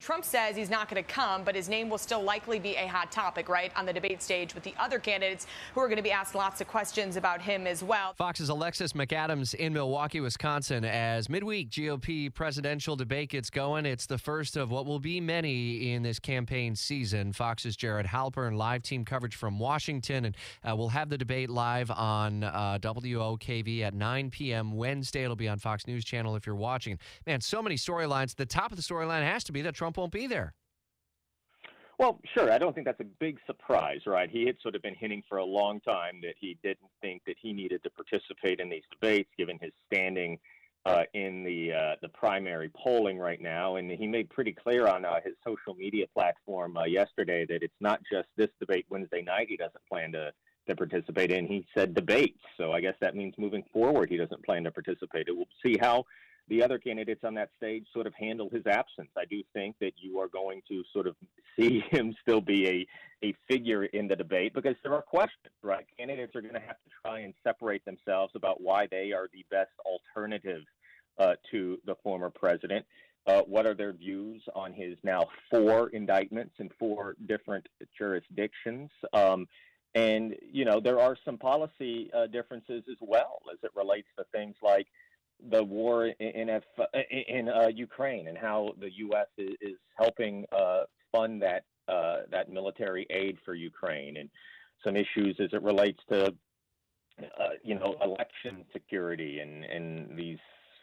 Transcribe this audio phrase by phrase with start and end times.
[0.00, 2.86] Trump says he's not going to come, but his name will still likely be a
[2.86, 6.02] hot topic, right, on the debate stage with the other candidates who are going to
[6.02, 8.14] be asked lots of questions about him as well.
[8.14, 13.84] Fox's Alexis McAdams in Milwaukee, Wisconsin, as midweek GOP presidential debate gets going.
[13.84, 17.32] It's the first of what will be many in this campaign season.
[17.32, 21.90] Fox's Jared Halpern, live team coverage from Washington, and uh, we'll have the debate live
[21.90, 24.76] on uh, WOKV at 9 p.m.
[24.76, 25.24] Wednesday.
[25.24, 26.98] It'll be on Fox News Channel if you're watching.
[27.26, 28.36] Man, so many storylines.
[28.36, 30.54] The top of the storyline has to be that Trump won't be there.
[31.98, 32.52] Well, sure.
[32.52, 34.30] I don't think that's a big surprise, right?
[34.30, 37.34] He had sort of been hinting for a long time that he didn't think that
[37.40, 40.38] he needed to participate in these debates, given his standing
[40.86, 43.76] uh, in the uh, the primary polling right now.
[43.76, 47.74] And he made pretty clear on uh, his social media platform uh, yesterday that it's
[47.80, 50.32] not just this debate Wednesday night he doesn't plan to
[50.68, 51.46] to participate in.
[51.46, 55.26] He said debates, so I guess that means moving forward he doesn't plan to participate.
[55.28, 56.04] We'll see how
[56.48, 59.10] the other candidates on that stage sort of handle his absence.
[59.16, 61.16] I do think that you are going to sort of
[61.58, 62.66] see him still be
[63.22, 65.86] a, a figure in the debate because there are questions, right?
[65.98, 69.44] Candidates are going to have to try and separate themselves about why they are the
[69.50, 70.62] best alternative
[71.18, 72.84] uh, to the former president.
[73.26, 78.90] Uh, what are their views on his now four indictments in four different jurisdictions?
[79.12, 79.46] Um,
[79.94, 84.24] and, you know, there are some policy uh, differences as well as it relates to
[84.32, 84.86] things like
[85.50, 86.60] the war in in,
[87.28, 89.26] in uh, Ukraine and how the U.S.
[89.36, 94.28] is, is helping uh, fund that uh, that military aid for Ukraine and
[94.84, 100.38] some issues as it relates to uh, you know election security and and these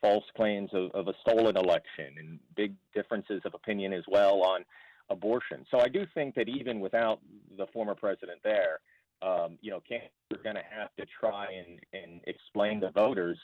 [0.00, 4.64] false claims of, of a stolen election and big differences of opinion as well on
[5.10, 5.66] abortion.
[5.70, 7.20] So I do think that even without
[7.58, 8.80] the former president there,
[9.22, 13.38] um, you know, candidates are going to have to try and, and explain to voters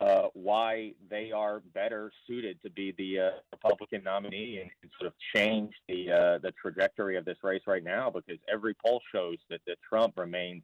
[0.00, 5.06] uh, why they are better suited to be the uh, Republican nominee and, and, sort
[5.06, 9.36] of change the uh, the trajectory of this race right now because every poll shows
[9.50, 10.62] that, that Trump remains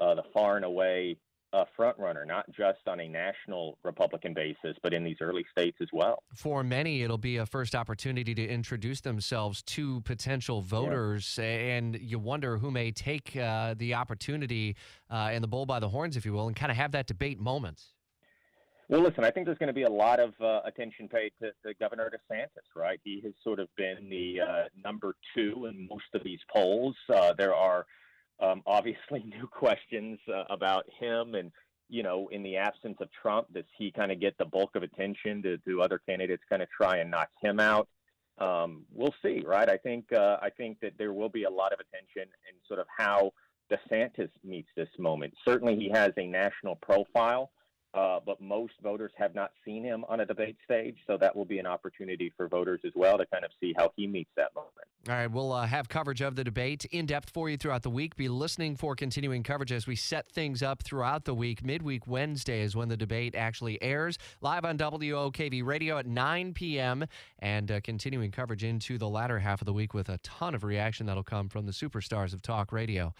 [0.00, 1.16] uh, the far and away
[1.52, 5.76] uh, front runner, not just on a national Republican basis, but in these early states
[5.82, 6.22] as well.
[6.34, 11.44] For many, it'll be a first opportunity to introduce themselves to potential voters, yeah.
[11.44, 14.76] and you wonder who may take uh, the opportunity
[15.10, 17.40] and the bull by the horns, if you will, and kind of have that debate
[17.40, 17.82] moment.
[18.90, 21.52] Well, listen, I think there's going to be a lot of uh, attention paid to,
[21.64, 22.98] to, Governor DeSantis, right?
[23.04, 26.96] He has sort of been the uh, number two in most of these polls.
[27.08, 27.86] Uh, there are
[28.40, 31.52] um, obviously new questions uh, about him and,
[31.88, 34.82] you know, in the absence of Trump, does he kind of get the bulk of
[34.82, 35.40] attention?
[35.40, 37.86] Do, do other candidates kind of try and knock him out?
[38.38, 39.68] Um, we'll see, right?
[39.68, 42.80] I think uh, I think that there will be a lot of attention in sort
[42.80, 43.30] of how
[43.70, 45.32] DeSantis meets this moment.
[45.44, 47.52] Certainly, he has a national profile
[47.94, 51.44] uh, but most voters have not seen him on a debate stage, so that will
[51.44, 54.54] be an opportunity for voters as well to kind of see how he meets that
[54.54, 54.70] moment.
[55.08, 57.90] All right, we'll uh, have coverage of the debate in depth for you throughout the
[57.90, 58.16] week.
[58.16, 61.64] Be listening for continuing coverage as we set things up throughout the week.
[61.64, 67.06] Midweek Wednesday is when the debate actually airs live on WOKV radio at 9 p.m.
[67.38, 70.64] and uh, continuing coverage into the latter half of the week with a ton of
[70.64, 73.14] reaction that'll come from the superstars of talk radio.